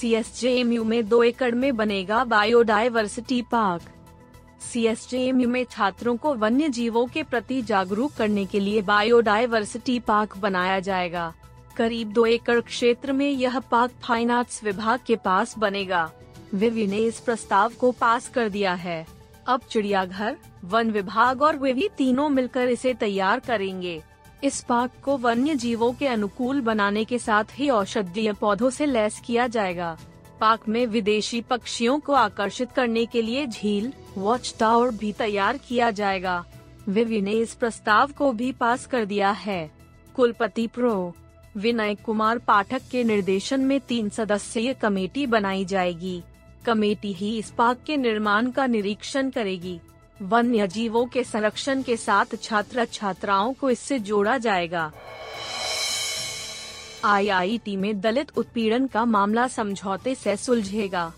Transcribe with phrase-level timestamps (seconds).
[0.00, 7.06] CSJMU में दो एकड़ में बनेगा बायोडायवर्सिटी पार्क। सी सीएसजेएमयू में छात्रों को वन्य जीवों
[7.06, 11.34] के प्रति जागरूक करने के लिए बायोडायवर्सिटी पार्क बनाया जाएगा।
[11.76, 16.12] करीब दो एकड़ क्षेत्र में यह पार्क फाइन आर्ट्स विभाग के पास बनेगा।
[16.54, 19.06] विवि ने इस प्रस्ताव को पास कर दिया है।
[19.46, 24.02] अब चिड़ियाघर, वन विभाग और विवि तीनों मिलकर इसे तैयार करेंगे।
[24.46, 29.22] इस पार्क को वन्य जीवों के अनुकूल बनाने के साथ ही औषधीय पौधों से लैस
[29.24, 29.98] किया जाएगा।
[30.40, 35.90] पार्क में विदेशी पक्षियों को आकर्षित करने के लिए झील वॉच टावर भी तैयार किया
[35.90, 36.44] जाएगा।
[36.88, 39.70] विवि ने इस प्रस्ताव को भी पास कर दिया है।
[40.16, 41.14] कुलपति प्रो.
[41.56, 46.22] विनय कुमार पाठक के निर्देशन में तीन सदस्यीय कमेटी बनाई जाएगी।
[46.66, 49.80] कमेटी ही इस पार्क के निर्माण का निरीक्षण करेगी।
[50.22, 54.92] वन्य जीवों के संरक्षण के साथ छात्र छात्राओं को इससे जोड़ा जाएगा।
[57.04, 61.12] आईआईटी में दलित उत्पीड़न का मामला समझौते से सुलझेगा।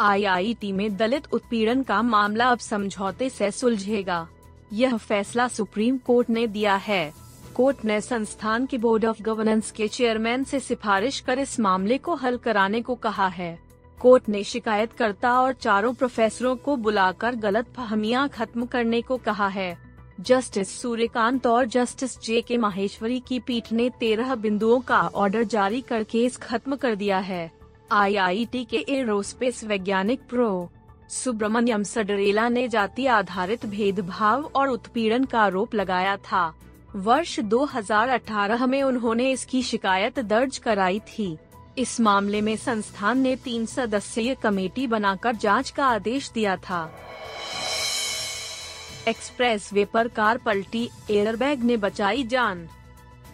[0.00, 4.26] आईआईटी में दलित उत्पीड़न का मामला अब समझौते से सुलझेगा।
[4.72, 7.12] यह फैसला सुप्रीम कोर्ट ने दिया है।
[7.54, 12.14] कोर्ट ने संस्थान के बोर्ड ऑफ़ गवर्नेंस के चेयरमैन से सिफारिश कर इस मामले को
[12.14, 13.58] हल कराने को कहा है।
[14.00, 19.78] कोर्ट ने शिकायतकर्ता और चारों प्रोफेसरों को बुलाकर गलत फहमियाँ खत्म करने को कहा है।
[20.20, 25.80] जस्टिस सूर्यकांत और जस्टिस जे के माहेश्वरी की पीठ ने तेरह बिंदुओं का ऑर्डर जारी
[25.80, 27.50] कर केस खत्म कर दिया है।
[27.92, 30.70] आईआईटी के एरोस्पेस वैज्ञानिक प्रो.
[31.08, 36.54] सुब्रमण्यम सडरेला ने जाति आधारित भेदभाव और उत्पीड़न का आरोप लगाया था।
[36.96, 41.38] वर्ष 2018 में उन्होंने इसकी शिकायत दर्ज कराई थी।
[41.78, 46.90] इस मामले में संस्थान ने तीन सदस्यीय कमेटी बनाकर जाँच का आदेश दिया था
[49.08, 52.68] एक्सप्रेस वे पर कार पलटी, एयरबैग ने बचाई जान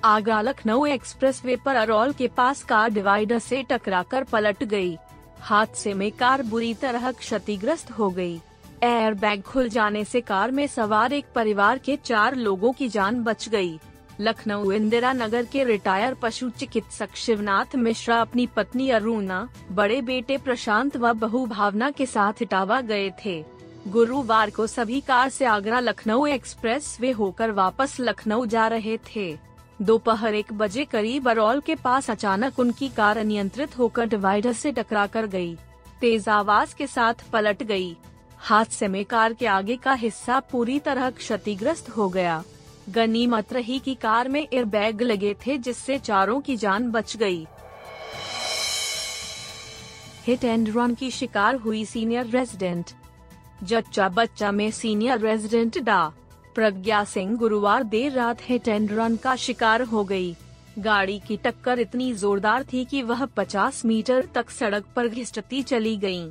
[0.05, 4.97] आगरा लखनऊ एक्सप्रेस वे पर अरौल के पास कार डिवाइडर से टकराकर पलट गई।
[5.41, 8.41] हादसे में कार बुरी तरह क्षतिग्रस्त हो गई।
[8.83, 13.49] एयरबैग खुल जाने से कार में सवार एक परिवार के चार लोगों की जान बच
[13.49, 13.79] गई।
[14.21, 20.97] लखनऊ इंदिरा नगर के रिटायर पशु चिकित्सक शिवनाथ मिश्रा अपनी पत्नी अरुणा, बड़े बेटे प्रशांत
[20.97, 23.45] व बहू भावना के साथ इटावा गए थे।
[23.89, 29.37] गुरुवार को सभी कार से आगरा लखनऊ एक्सप्रेस वे होकर वापस लखनऊ जा रहे थे।
[29.83, 35.07] दोपहर एक बजे करीब अरौल के पास अचानक उनकी कार अनियंत्रित होकर डिवाइडर से टकरा
[35.07, 35.57] कर गई
[36.01, 37.97] तेज आवाज़ के साथ पलट गई।
[38.39, 42.43] हादसे में कार के आगे का हिस्सा पूरी तरह क्षतिग्रस्त हो गया।
[42.91, 47.47] गनीमत रही की कार में एयरबैग लगे थे, जिससे चारों की जान बच गई।
[50.27, 52.91] हिट एंड रन की शिकार हुई सीनियर रेजिडेंट
[53.63, 56.13] जच्चा बच्चा में सीनियर रेजिडेंट डा
[56.55, 60.35] प्रज्ञा सिंह गुरुवार देर रात हिट एंड रन का शिकार हो गई।
[60.79, 65.97] गाड़ी की टक्कर इतनी जोरदार थी कि वह 50 मीटर तक सड़क पर घिसटती चली
[65.97, 66.25] गई।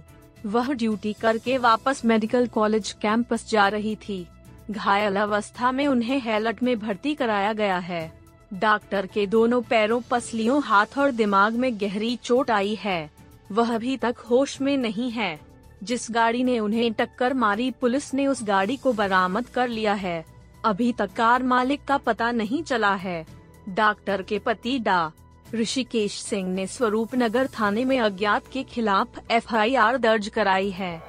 [0.46, 4.26] वह ड्यूटी करके वापस मेडिकल कॉलेज कैंपस जा रही थी
[4.72, 8.20] घायल अवस्था में उन्हें हेलट में भर्ती कराया गया है।
[8.54, 13.12] डॉक्टर के दोनों पैरों पसलियों हाथ और दिमाग में गहरी चोट आई है।
[13.52, 15.40] वह अभी तक होश में नहीं है।
[15.84, 20.26] जिस गाड़ी ने उन्हें टक्कर मारी, पुलिस ने उस गाड़ी को बरामद कर लिया है।
[20.66, 23.26] अभी तक कार मालिक का पता नहीं चला है।
[23.70, 25.12] डॉक्टर के पति डा.
[25.56, 31.02] ऋषिकेश सिंह ने स्वरूप नगर थाने में अज्ञात के खिलाफ एफआईआर दर्ज कराई है।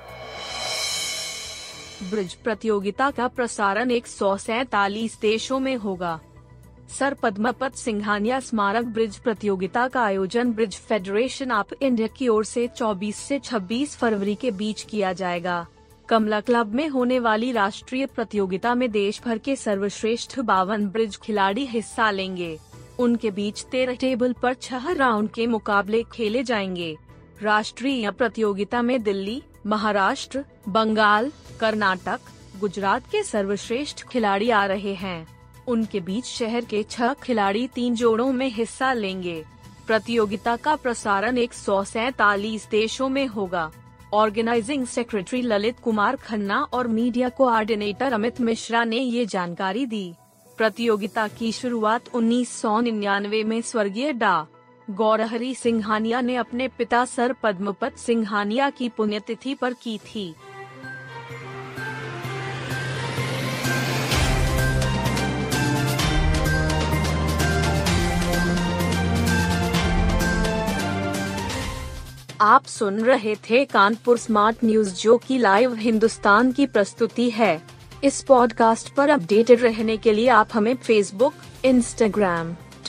[2.03, 4.07] ब्रिज प्रतियोगिता का प्रसारण एक
[5.23, 6.21] देशों में होगा।
[6.99, 12.69] सर पद्मपत सिंघानिया स्मारक ब्रिज प्रतियोगिता का आयोजन ब्रिज फेडरेशन ऑफ़ इंडिया की ओर से
[12.69, 15.67] 24 से 26 फरवरी के बीच किया जाएगा।
[16.09, 21.67] कमला क्लब में होने वाली राष्ट्रीय प्रतियोगिता में देश भर के सर्वश्रेष्ठ बावन ब्रिज खिलाड़ी
[21.67, 22.59] हिस्सा लेंगे।
[22.99, 26.97] उनके बीच तेरह टेबल पर छह राउंड के मुकाबले खेले जाएँगे।
[27.43, 32.21] राष्ट्रीय प्रतियोगिता में दिल्ली महाराष्ट्र, बंगाल, कर्नाटक,
[32.61, 35.27] गुजरात के सर्वश्रेष्ठ खिलाड़ी आ रहे हैं।
[35.69, 39.45] उनके बीच शहर के छह खिलाड़ी तीन जोड़ों में हिस्सा लेंगे।
[39.87, 43.71] प्रतियोगिता का प्रसारण एक सौ सैतालीस देशों में होगा।
[44.15, 50.15] ऑर्गेनाइजिंग सेक्रेटरी ललित कुमार खन्ना और मीडिया कोऑर्डिनेटर अमित मिश्रा ने ये जानकारी दी।
[50.59, 54.47] प्रतियोगिता की शुरुआत उन्नीस सौ निन्यानवे में स्वर्गीय डा.
[54.91, 60.35] गौरहरी सिंघानिया ने अपने पिता सर पद्मपत सिंघानिया की पुण्यतिथि पर की थी।
[72.41, 77.63] आप सुन रहे थे कानपुर स्मार्ट न्यूज़, जो की लाइव हिंदुस्तान की प्रस्तुति है।
[78.05, 81.35] इस पॉडकास्ट पर अपडेटेड रहने के लिए आप हमें फेसबुक
[81.65, 82.55] इंस्टाग्राम